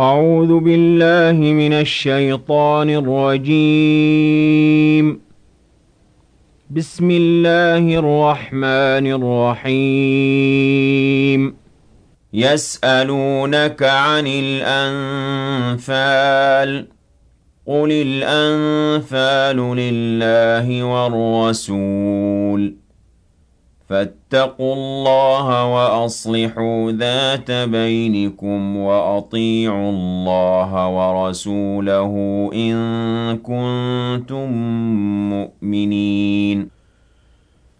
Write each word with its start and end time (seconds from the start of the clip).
أعوذ 0.00 0.58
بالله 0.58 1.52
من 1.52 1.72
الشيطان 1.72 2.90
الرجيم. 2.90 5.20
بسم 6.70 7.10
الله 7.10 7.98
الرحمن 7.98 9.26
الرحيم. 9.66 11.56
يسألونك 12.34 13.82
عن 13.82 14.26
الأنفال. 14.26 16.86
قل 17.66 17.92
الأنفال 17.92 19.56
لله 19.56 20.82
والرسول. 20.82 22.79
فاتقوا 23.90 24.74
الله 24.74 25.64
وأصلحوا 25.74 26.92
ذات 26.92 27.50
بينكم 27.50 28.76
وأطيعوا 28.76 29.90
الله 29.90 30.88
ورسوله 30.88 32.14
إن 32.54 32.74
كنتم 33.38 34.52
مؤمنين. 35.30 36.79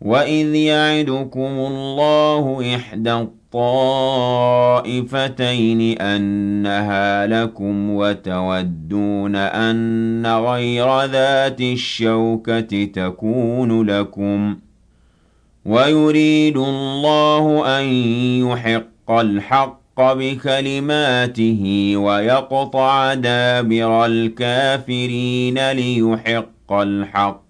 وَإِذْ 0.00 0.54
يَعِدُكُمُ 0.54 1.40
اللَّهُ 1.40 2.74
إِحْدَى 2.76 3.12
الطَّائِفَتَيْنِ 3.12 4.80
أَنَّهَا 6.00 7.26
لَكُمْ 7.26 7.90
وَتَوَدُّونَ 7.90 9.36
أَنَّ 9.36 10.26
غَيْرَ 10.26 11.04
ذَاتِ 11.04 11.60
الشَّوْكَةِ 11.60 12.84
تَكُونُ 12.84 13.86
لَكُمْ 13.86 14.56
وَيُرِيدُ 15.66 16.56
اللَّهُ 16.56 17.78
أَن 17.80 17.84
يُحِقَّ 18.48 19.10
الْحَقَّ 19.10 19.80
بِكَلِمَاتِهِ 20.00 21.92
وَيَقْطَعَ 21.96 23.14
دَابِرَ 23.14 24.06
الْكَافِرِينَ 24.06 25.70
لِيُحِقَّ 25.72 26.72
الْحَقَّ 26.72 27.49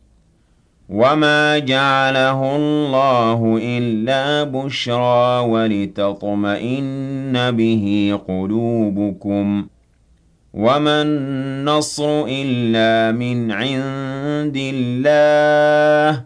وَمَا 0.91 1.59
جَعَلَهُ 1.59 2.55
اللَّهُ 2.55 3.59
إِلَّا 3.63 4.43
بُشْرَىٰ 4.43 5.39
وَلِتَطْمَئِنَّ 5.47 7.33
بِهِ 7.51 8.19
قُلُوبُكُمْ 8.27 9.61
ۚ 9.63 9.65
وَمَا 10.53 11.01
النَّصْرُ 11.01 12.25
إِلَّا 12.27 13.11
مِنْ 13.17 13.51
عِندِ 13.51 14.57
اللَّهِ 14.73 16.17
ۚ 16.19 16.23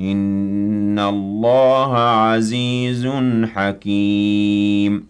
إِنَّ 0.00 0.98
اللَّهَ 0.98 1.98
عَزِيزٌ 1.98 3.06
حَكِيمٌ 3.54 5.09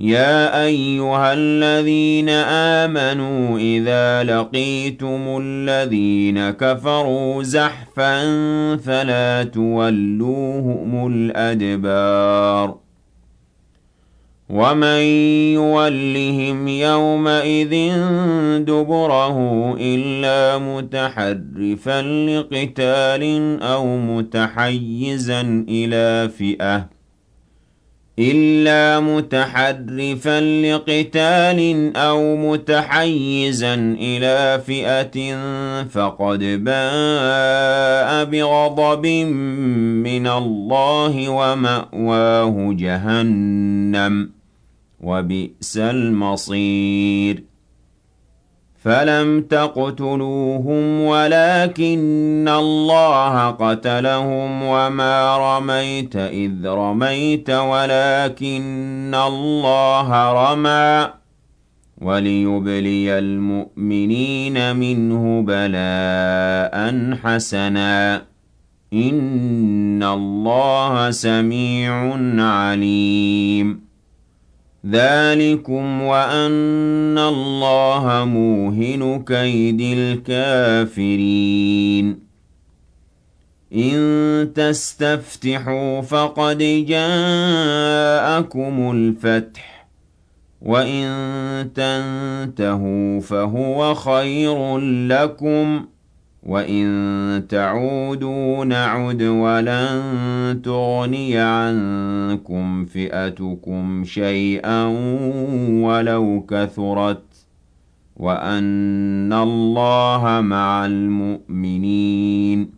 يَا 0.00 0.64
أَيُّهَا 0.64 1.32
الَّذِينَ 1.34 2.28
آمَنُوا 2.88 3.58
إِذَا 3.58 4.24
لَقِيتُمُ 4.24 5.38
الَّذِينَ 5.42 6.50
كَفَرُوا 6.50 7.42
زَحْفًا 7.42 8.16
فَلَا 8.76 9.44
تُوَلُّوهُمُ 9.44 11.06
الْأَدْبَارَ 11.12 12.76
وَمَن 14.48 15.00
يُوَلِّهِمْ 15.58 16.68
يَوْمَئِذٍ 16.68 17.74
دُبُرَهُ 18.64 19.36
إِلَّا 19.80 20.58
مُتَحَرِّفًا 20.58 22.02
لِّقِتَالٍ 22.02 23.22
أَوْ 23.62 23.96
مُتَحَيِّزًا 23.98 25.40
إِلَىٰ 25.68 26.28
فِئَةٍ 26.28 26.97
إِلَّا 28.18 29.00
مُتَحَرِّفًا 29.00 30.40
لِّقِتَالٍ 30.40 31.92
أَوْ 31.96 32.36
مُتَحَيِّزًا 32.36 33.74
إِلَىٰ 34.00 34.62
فِئَةٍ 34.66 35.36
فَقَدْ 35.84 36.38
بَاءَ 36.64 38.24
بِغَضَبٍ 38.24 39.06
مِّنَ 39.06 40.26
اللَّهِ 40.26 41.28
وَمَأْوَاهُ 41.28 42.72
جَهَنَّمُ 42.78 44.24
ۖ 44.24 44.28
وَبِئْسَ 45.00 45.76
الْمَصِيرُ. 45.76 47.47
فَلَمْ 48.84 49.40
تَقْتُلُوهُمْ 49.40 51.00
وَلَٰكِنَّ 51.00 52.48
اللَّهَ 52.48 53.50
قَتَلَهُمْ 53.50 54.60
ۚ 54.60 54.64
وَمَا 54.64 55.36
رَمَيْتَ 55.58 56.16
إِذْ 56.16 56.66
رَمَيْتَ 56.66 57.50
وَلَٰكِنَّ 57.50 59.14
اللَّهَ 59.14 60.32
رَمَىٰ 60.32 61.06
ۚ 61.08 61.10
وَلِيُبْلِيَ 62.02 63.18
الْمُؤْمِنِينَ 63.18 64.76
مِنْهُ 64.76 65.42
بَلَاءً 65.42 67.14
حَسَنًا 67.22 68.18
ۚ 68.18 68.22
إِنَّ 68.92 70.02
اللَّهَ 70.02 71.10
سَمِيعٌ 71.10 72.16
عَلِيمٌ 72.42 73.87
ذَٰلِكُمْ 74.90 76.02
وَأَنَّ 76.02 77.18
اللَّهَ 77.18 78.24
مُوهِنُ 78.24 79.22
كَيْدِ 79.26 79.80
الْكَافِرِينَ. 79.80 82.18
إِن 83.74 84.50
تَسْتَفْتِحُوا 84.54 86.00
فَقَدْ 86.00 86.58
جَاءَكُمُ 86.88 88.90
الْفَتْحُ 88.90 89.60
ۖ 89.60 89.64
وَإِن 90.62 91.04
تَنتَهُوا 91.74 93.20
فَهُوَ 93.20 93.94
خَيْرٌ 93.94 94.78
لَّكُمْ 95.08 95.80
ۖ. 95.80 95.82
وَإِن 96.48 97.46
تَعُودُوا 97.48 98.64
نَعُدْ 98.64 99.22
وَلَن 99.22 100.60
تُغْنِيَ 100.64 101.38
عَنكُمْ 101.38 102.84
فِئَتُكُمْ 102.84 104.04
شَيْئًا 104.04 104.84
وَلَوْ 105.84 106.46
كَثُرَتْ 106.48 107.22
ۚ 107.34 107.36
وَأَنَّ 108.16 109.32
اللَّهَ 109.32 110.40
مَعَ 110.40 110.86
الْمُؤْمِنِينَ 110.86 112.77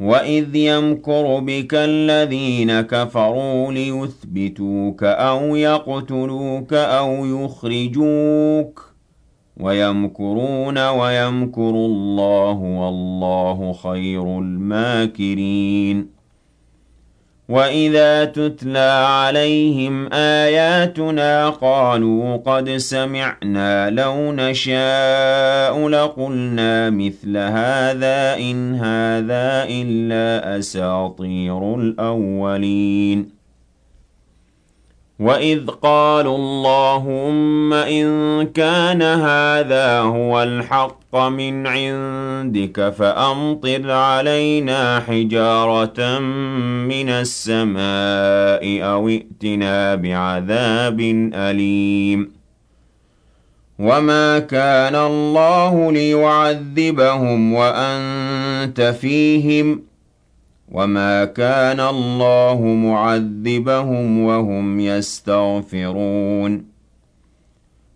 وَإِذْ 0.00 0.56
يَمْكُرُ 0.56 1.40
بِكَ 1.40 1.74
الَّذِينَ 1.74 2.80
كَفَرُوا 2.80 3.72
لِيُثْبِتُوكَ 3.72 5.02
أَوْ 5.04 5.56
يَقْتُلُوكَ 5.56 6.72
أَوْ 6.72 7.26
يُخْرِجُوكَ 7.26 8.80
ۚ 8.80 8.82
وَيَمْكُرُونَ 9.62 10.88
وَيَمْكُرُ 10.88 11.70
اللَّهُ 11.70 12.52
ۖ 12.54 12.58
وَاللَّهُ 12.80 13.72
خَيْرُ 13.72 14.38
الْمَاكِرِينَ 14.38 16.15
وَإِذَا 17.48 18.24
تُتْلَىٰ 18.24 19.06
عَلَيْهِمْ 19.08 20.12
آيَاتُنَا 20.12 21.50
قَالُوا 21.50 22.36
قَدْ 22.36 22.70
سَمِعْنَا 22.70 23.90
لَوْ 23.90 24.32
نَشَاءُ 24.32 25.88
لَقُلْنَا 25.88 26.90
مِثْلَ 26.90 27.36
هَٰذَا 27.36 28.34
ۙ 28.36 28.38
إِنْ 28.40 28.74
هَٰذَا 28.74 29.64
إِلَّا 29.70 30.58
أَسَاطِيرُ 30.58 31.74
الْأَوَّلِينَ 31.74 33.36
وَإِذْ 35.20 35.66
قَالُوا 35.66 36.36
اللَّهُمَّ 36.36 37.72
إِن 37.72 38.06
كَانَ 38.46 39.02
هَٰذَا 39.02 40.00
هُوَ 40.00 40.42
الْحَقَّ 40.42 40.95
الحق 41.14 41.28
من 41.28 41.66
عندك 41.66 42.88
فأمطر 42.90 43.90
علينا 43.90 45.00
حجارة 45.00 46.18
من 46.88 47.08
السماء 47.08 48.84
أو 48.92 49.08
ائتنا 49.08 49.94
بعذاب 49.94 51.00
أليم. 51.34 52.32
وما 53.78 54.38
كان 54.38 54.94
الله 54.94 55.92
ليعذبهم 55.92 57.52
وأنت 57.52 58.80
فيهم. 59.00 59.82
وما 60.72 61.24
كان 61.24 61.80
الله 61.80 62.60
معذبهم 62.62 64.20
وهم 64.20 64.80
يستغفرون. 64.80 66.75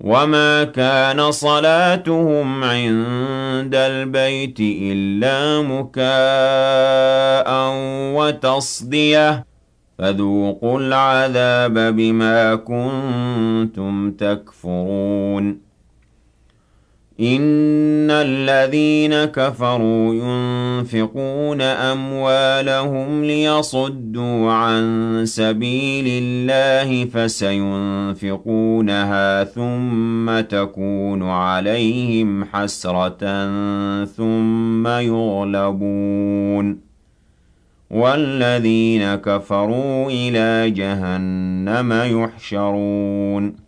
وما 0.00 0.64
كان 0.64 1.30
صلاتهم 1.30 2.64
عند 2.64 3.74
البيت 3.74 4.60
إلا 4.60 5.62
مكاء 5.62 7.48
وتصديه 8.16 9.44
فذوقوا 9.98 10.80
العذاب 10.80 11.96
بما 11.96 12.54
كنتم 12.54 14.10
تكفرون 14.10 15.67
إن 17.20 18.10
الذين 18.10 19.24
كفروا 19.24 20.14
ينفقون 20.14 21.60
أموالهم 21.60 23.24
ليصدوا 23.24 24.52
عن 24.52 25.22
سبيل 25.26 26.04
الله 26.08 27.04
فسينفقونها 27.04 28.24
ثم 29.44 30.40
تكون 30.40 31.22
عليهم 31.22 32.44
حسرة 32.44 33.44
ثم 34.04 34.86
يغلبون 34.86 36.80
والذين 37.90 39.14
كفروا 39.14 40.10
إلى 40.10 40.70
جهنم 40.70 41.92
يحشرون 41.92 43.67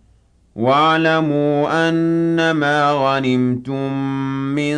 واعلموا 0.55 1.89
أنما 1.89 2.91
غنمتم 2.91 3.93
من 4.55 4.77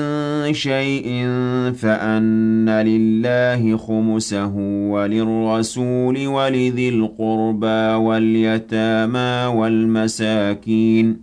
شيء 0.54 1.28
فأن 1.76 2.70
لله 2.70 3.78
خمسه 3.78 4.54
وللرسول 4.90 6.28
ولذي 6.28 6.90
القربى 6.90 8.06
واليتامى 8.06 9.58
والمساكين 9.58 11.23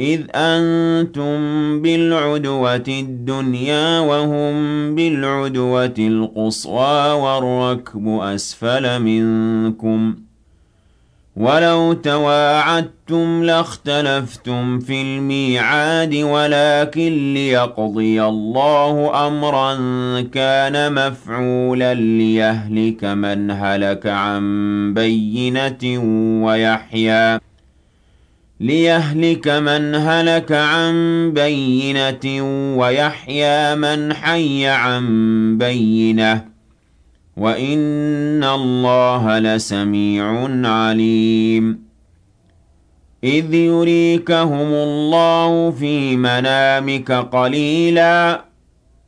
إذ 0.00 0.20
أنتم 0.34 1.38
بالعدوة 1.82 2.84
الدنيا 2.88 4.00
وهم 4.00 4.54
بالعدوة 4.94 5.94
القصوى 5.98 7.12
والركب 7.12 8.08
أسفل 8.08 9.02
منكم 9.02 10.14
ولو 11.36 11.92
تواعدتم 11.92 13.44
لاختلفتم 13.44 14.78
في 14.78 15.02
الميعاد 15.02 16.14
ولكن 16.14 17.34
ليقضي 17.34 18.22
الله 18.22 19.26
أمرا 19.26 19.74
كان 20.20 20.94
مفعولا 20.94 21.94
ليهلك 21.94 23.04
من 23.04 23.50
هلك 23.50 24.06
عن 24.06 24.44
بينة 24.94 26.02
ويحيى 26.44 27.49
ليهلك 28.60 29.48
من 29.48 29.94
هلك 29.94 30.52
عن 30.52 30.94
بينة 31.34 32.42
ويحيى 32.76 33.74
من 33.74 34.12
حي 34.12 34.66
عن 34.66 35.04
بينة 35.58 36.44
وإن 37.36 38.44
الله 38.44 39.38
لسميع 39.38 40.48
عليم 40.68 41.82
إذ 43.24 43.54
يريكهم 43.54 44.72
الله 44.72 45.70
في 45.70 46.16
منامك 46.16 47.12
قليلاً 47.12 48.49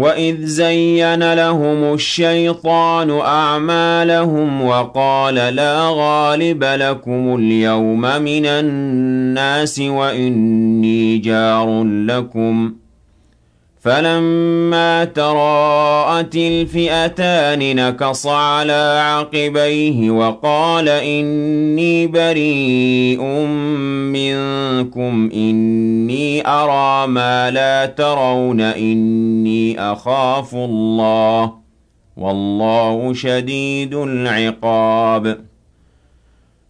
وَإِذْ 0.00 0.44
زَيَّنَ 0.44 1.34
لَهُمُ 1.34 1.94
الشَّيْطَانُ 1.94 3.10
أَعْمَالَهُمْ 3.10 4.62
وَقَالَ 4.62 5.34
لَا 5.34 5.76
غَالِبَ 5.92 6.64
لَكُمُ 6.64 7.36
الْيَوْمَ 7.36 8.00
مِنَ 8.00 8.46
النَّاسِ 8.46 9.78
وَإِنِّي 9.80 11.18
جَارٌ 11.18 11.84
لَكُمْ 11.84 12.68
ۖ 12.68 12.89
فَلَمَّا 13.80 15.04
تَرَاءَتِ 15.04 16.36
الْفِئَتَانِ 16.36 17.76
نَكَصَ 17.76 18.26
عَلَىٰ 18.26 19.00
عَقِبَيْهِ 19.04 20.10
وَقَالَ 20.10 20.88
إِنِّي 20.88 22.06
بَرِيءٌ 22.06 23.22
مِّنكُمْ 24.12 25.30
إِنِّي 25.34 26.46
أَرَىٰ 26.46 27.06
مَا 27.08 27.50
لَا 27.50 27.86
تَرَوْنَ 27.86 28.60
إِنِّي 28.60 29.80
أَخَافُ 29.80 30.54
اللَّهَ 30.54 31.46
ۚ 31.46 31.50
وَاللَّهُ 32.16 33.12
شَدِيدُ 33.14 33.94
الْعِقَابِ. 33.94 35.49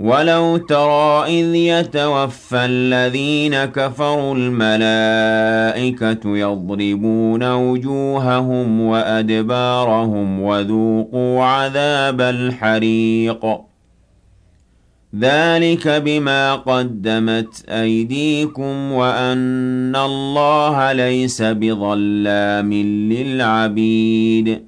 وَلَوْ 0.00 0.56
تَرَىٰ 0.56 1.24
إِذْ 1.40 1.54
يَتَوَفَّى 1.54 2.64
الَّذِينَ 2.64 3.64
كَفَرُوا 3.64 4.34
الْمَلَائِكَةُ 4.34 6.36
يَضْرِبُونَ 6.36 7.52
وُجُوهَهُمْ 7.52 8.80
وَأَدْبَارَهُمْ 8.80 10.40
وَذُوقُوا 10.40 11.44
عَذَابَ 11.44 12.20
الْحَرِيقِ 12.20 13.60
ذَٰلِكَ 15.16 15.88
بِمَا 15.88 16.54
قَدَّمَتْ 16.54 17.64
أَيْدِيكُمْ 17.68 18.92
وَأَنَّ 18.92 19.96
اللَّهَ 19.96 20.92
لَيْسَ 20.92 21.42
بِظَلَّامٍ 21.42 22.72
لِّلْعَبِيدِ 23.12 24.67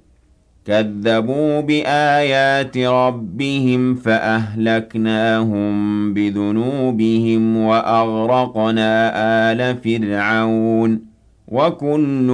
كَذَّبُوا 0.71 1.59
بِآيَاتِ 1.61 2.77
رَبِّهِمْ 2.77 3.95
فَأَهْلَكْنَاهُم 3.95 5.73
بِذُنُوبِهِمْ 6.13 7.57
وَأَغْرَقْنَا 7.57 9.11
آلَ 9.51 9.77
فِرْعَوْنَ 9.83 10.95
ۚ 10.97 10.99
وَكُلٌّ 11.47 12.27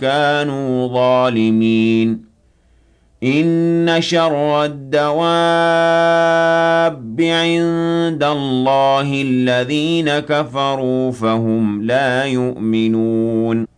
كَانُوا 0.00 0.88
ظَالِمِينَ 0.88 2.28
إِنَّ 3.22 3.96
شَرَّ 4.00 4.64
الدَّوَابِّ 4.64 5.20
عِندَ 7.20 8.22
اللَّهِ 8.24 9.22
الَّذِينَ 9.22 10.18
كَفَرُوا 10.18 11.10
فَهُمْ 11.10 11.82
لَا 11.82 12.24
يُؤْمِنُونَ 12.24 13.77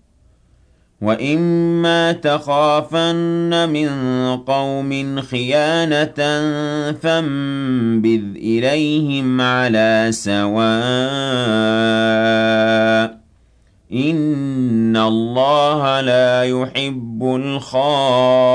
وَإِمَّا 1.01 2.11
تَخَافَنَّ 2.11 3.69
مِن 3.69 3.89
قَوْمٍ 4.37 5.21
خِيَانَةً 5.21 6.15
فَانبِذْ 6.91 8.23
إِلَيْهِمْ 8.35 9.41
عَلَىٰ 9.41 10.07
سَوَاءٍ 10.11 10.71
ۚ 13.07 13.11
إِنَّ 13.93 14.97
اللَّهَ 14.97 16.01
لَا 16.01 16.43
يُحِبُّ 16.43 17.23
الْخَائِنِينَ 17.35 18.51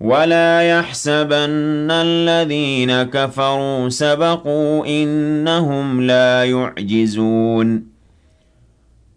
وَلَا 0.00 0.62
يَحْسَبَنَّ 0.62 1.90
الَّذِينَ 1.90 3.02
كَفَرُوا 3.02 3.88
سَبَقُوا 3.88 4.82
ۚ 4.84 4.86
إِنَّهُمْ 4.88 6.00
لَا 6.00 6.44
يُعْجِزُونَ 6.44 7.87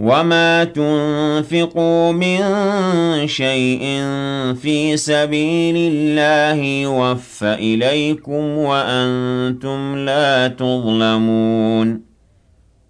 وَمَا 0.00 0.64
تُنفِقُوا 0.64 2.12
مِن 2.12 2.38
شَيْءٍ 3.26 3.80
فِي 4.54 4.96
سَبِيلِ 4.96 5.76
اللَّهِ 5.92 6.62
يُوَفَّ 6.64 7.44
إِلَيْكُمْ 7.44 8.42
وَأَنتُمْ 8.58 9.96
لَا 9.96 10.48
تُظْلَمُونَ 10.48 12.00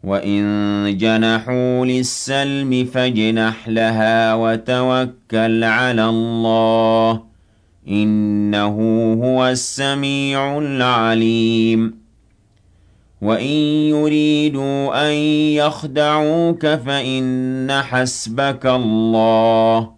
وَإِن 0.05 0.97
جَنَحُوا 0.99 1.87
لِلسَّلْمِ 1.87 2.85
فَاجْنَحْ 2.85 3.69
لَهَا 3.69 4.35
وَتَوَكَّلْ 4.35 5.65
عَلَى 5.65 6.05
اللَّهِ 6.05 7.13
ۚ 7.15 7.21
إِنَّهُ 7.89 8.77
هُوَ 9.25 9.49
السَّمِيعُ 9.49 10.59
الْعَلِيمُ 10.59 12.02
وَإِن 13.23 13.57
يُرِيدُوا 13.95 15.09
أَن 15.09 15.15
يَخْدَعُوكَ 15.63 16.67
فَإِنَّ 16.67 17.71
حَسْبَكَ 17.71 18.67
اللَّهُ 18.67 19.91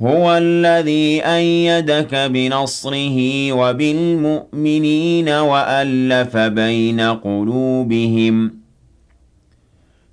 هُوَ 0.00 0.36
الَّذِي 0.36 1.22
أَيَّدَكَ 1.24 2.14
بِنَصْرِهِ 2.14 3.48
وَبِالْمُؤْمِنِينَ 3.52 5.28
وَأَلَّفَ 5.28 6.36
بَيْنَ 6.36 7.00
قُلُوبِهِمْ 7.00 8.63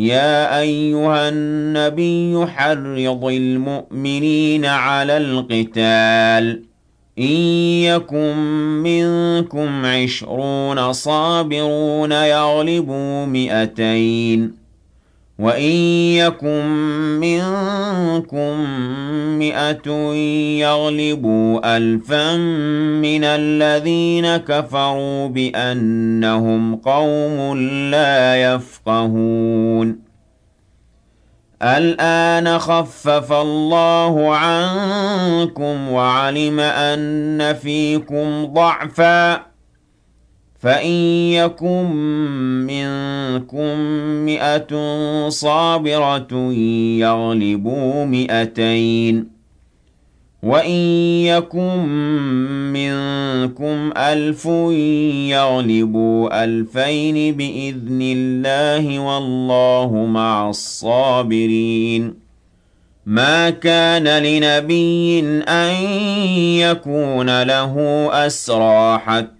يَا 0.00 0.60
أَيُّهَا 0.60 1.28
النَّبِيُّ 1.28 2.46
حَرِّضِ 2.46 3.24
الْمُؤْمِنِينَ 3.24 4.64
عَلَى 4.64 5.16
الْقِتَالِ 5.16 6.62
ۚ. 6.62 6.66
إِن 7.18 7.24
يَكُن 7.84 8.36
مِّنكُمْ 8.82 9.86
عِشْرُونَ 9.86 10.92
صَابِرُونَ 10.92 12.12
يَغْلِبُوا 12.12 13.26
مِائَتَيْنِ 13.26 14.59
وَإِن 15.40 15.72
يَكُن 16.20 16.66
مِّنكُم 17.20 18.60
مِّائَةٌ 19.38 19.88
يَغْلِبُوا 20.60 21.76
أَلْفًا 21.76 22.36
مِّنَ 23.00 23.24
الَّذِينَ 23.24 24.36
كَفَرُوا 24.36 25.28
بِأَنَّهُمْ 25.28 26.76
قَوْمٌ 26.76 27.58
لَّا 27.90 28.36
يَفْقَهُونَ 28.36 29.98
الْآنَ 31.62 32.58
خَفَّفَ 32.58 33.32
اللَّهُ 33.32 34.36
عَنكُمْ 34.36 35.90
وَعَلِمَ 35.92 36.60
أَنَّ 36.60 37.54
فِيكُمْ 37.54 38.44
ضَعْفًا 38.44 39.49
فَإِن 40.60 40.90
يَكُن 41.32 41.84
مِّنكُم 42.66 43.78
مِّائَةٌ 44.26 44.72
صَابِرَةٌ 45.28 46.52
يَغْلِبُوا 46.98 48.04
مِائَتَيْنِ 48.04 49.22
ۚ 49.22 49.26
وَإِن 50.42 50.80
يَكُن 51.24 51.76
مِّنكُمْ 52.72 53.90
أَلْفٌ 53.96 54.46
يَغْلِبُوا 55.36 56.44
أَلْفَيْنِ 56.44 57.36
بِإِذْنِ 57.36 58.00
اللَّهِ 58.02 58.98
ۗ 58.98 59.00
وَاللَّهُ 59.00 60.06
مَعَ 60.06 60.50
الصَّابِرِينَ. 60.50 62.14
مَا 63.06 63.50
كَانَ 63.50 64.04
لِنَبِيٍّ 64.22 65.20
أَن 65.48 65.74
يَكُونَ 66.60 67.42
لَهُ 67.42 67.74
أَسْرَىٰ 68.26 68.98
حَتَّىٰ 68.98 69.39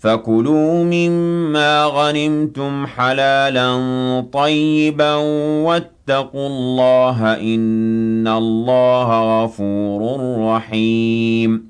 فَكُلُوا 0.00 0.84
مِمَّا 0.84 1.84
غَنِمْتُمْ 1.84 2.86
حَلَالًا 2.86 3.70
طَيِّبًا 4.32 5.14
وَاتَّقُوا 5.64 6.46
اللَّهَ 6.48 7.34
ۚ 7.34 7.38
إِنَّ 7.38 8.28
اللَّهَ 8.28 9.42
غَفُورٌ 9.44 10.20
رَّحِيمٌ 10.56 11.69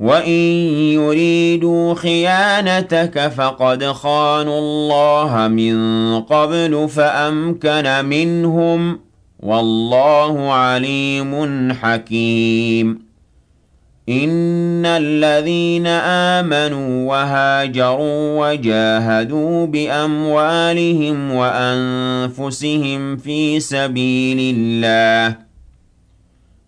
وَإِن 0.00 0.32
يُرِيدُوا 0.94 1.94
خِيَانَتَكَ 1.94 3.28
فَقَدْ 3.28 3.84
خَانُوا 3.84 4.58
اللَّهَ 4.58 5.48
مِن 5.48 5.76
قَبْلُ 6.20 6.88
فَأَمْكَنَ 6.88 8.04
مِنْهُمْ 8.04 8.94
ۗ 8.94 8.98
وَاللَّهُ 9.40 10.52
عَلِيمٌ 10.52 11.72
حَكِيمٌ. 11.72 12.98
إِنَّ 14.08 14.86
الَّذِينَ 14.86 15.86
آمَنُوا 15.86 17.10
وَهَاجَرُوا 17.10 18.48
وَجَاهَدُوا 18.50 19.66
بِأَمْوَالِهِمْ 19.66 21.34
وَأَنفُسِهِمْ 21.34 23.16
فِي 23.16 23.60
سَبِيلِ 23.60 24.56
اللَّهِ 24.56 25.49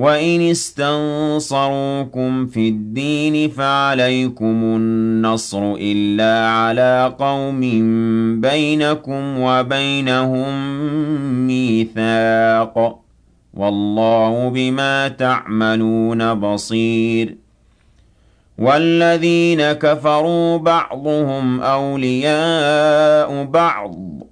وَإِنِ 0.00 0.40
اسْتَنصَرُوكُمْ 0.50 2.46
فِي 2.46 2.68
الدِّينِ 2.68 3.50
فَعَلَيْكُمُ 3.50 4.44
النَّصْرُ 4.64 5.74
إِلَّا 5.80 6.48
عَلَىٰ 6.48 7.14
قَوْمٍ 7.18 7.60
بَيْنَكُمْ 8.40 9.40
وَبَيْنَهُم 9.40 10.48
مِّيثَاقٌ 11.46 12.74
ۗ 12.90 12.94
وَاللَّهُ 13.54 14.48
بِمَا 14.48 15.08
تَعْمَلُونَ 15.08 16.34
بَصِيرٌ 16.34 17.36
وَالَّذِينَ 18.58 19.72
كَفَرُوا 19.72 20.56
بَعْضُهُمْ 20.56 21.60
أَوْلِيَاءُ 21.60 23.44
بَعْضٍ 23.44 23.94
ۚ 23.94 24.29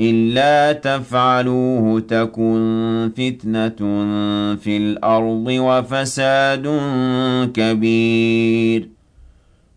إِلَّا 0.00 0.72
تَفْعَلُوهُ 0.72 2.00
تَكُن 2.00 3.10
فِتْنَةٌ 3.16 3.76
فِي 4.56 4.76
الْأَرْضِ 4.76 5.46
وَفَسَادٌ 5.48 6.80
كَبِيرٌ. 7.54 8.88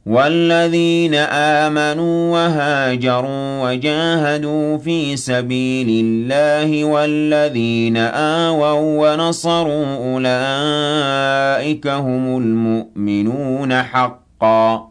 وَالَّذِينَ 0.05 1.15
آمَنُوا 1.15 2.33
وَهَاجَرُوا 2.33 3.69
وَجَاهَدُوا 3.69 4.77
فِي 4.77 5.17
سَبِيلِ 5.17 6.05
اللَّهِ 6.05 6.85
وَالَّذِينَ 6.85 7.97
آوَوا 7.97 9.13
وَّنَصَرُوا 9.13 9.85
أُولَٰئِكَ 9.95 11.87
هُمُ 11.87 12.37
الْمُؤْمِنُونَ 12.37 13.73
حَقًّا. 13.73 14.90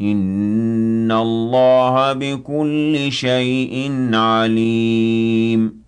إِنَّ 0.00 1.12
اللَّهَ 1.12 2.12
بِكُلِّ 2.12 3.12
شَيْءٍ 3.12 3.90
عَلِيمٌ 4.14 5.87